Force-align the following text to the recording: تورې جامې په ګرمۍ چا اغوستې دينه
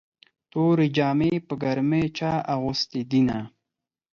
تورې 0.51 0.87
جامې 0.97 1.31
په 1.47 1.53
ګرمۍ 1.61 2.05
چا 2.17 2.31
اغوستې 2.53 3.01
دينه 3.11 3.39